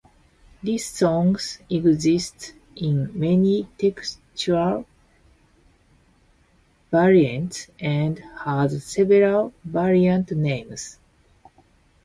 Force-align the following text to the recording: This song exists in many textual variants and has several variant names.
This 0.63 0.83
song 0.87 1.37
exists 1.69 2.53
in 2.75 3.11
many 3.13 3.67
textual 3.77 4.87
variants 6.89 7.67
and 7.79 8.17
has 8.17 8.83
several 8.83 9.53
variant 9.63 10.31
names. 10.31 10.97